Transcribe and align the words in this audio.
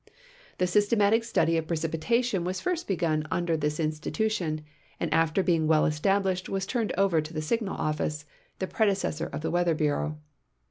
The 0.57 0.65
systematic 0.65 1.23
study 1.23 1.57
of 1.57 1.67
precipitation 1.67 2.43
was 2.43 2.59
first 2.59 2.87
begun 2.87 3.27
under 3.29 3.55
this 3.55 3.79
institution, 3.79 4.61
and 4.99 5.13
after 5.13 5.43
being 5.43 5.67
well 5.67 5.85
established 5.85 6.49
was 6.49 6.65
turned 6.65 6.91
over 6.97 7.21
to 7.21 7.33
the 7.35 7.39
Signal 7.39 7.75
Office, 7.77 8.25
the 8.57 8.65
predecessor 8.65 9.27
of 9.27 9.41
the 9.41 9.51
^^'eather 9.51 9.77
Bureau. 9.77 10.17